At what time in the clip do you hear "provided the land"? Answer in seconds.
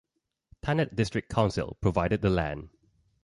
1.79-2.69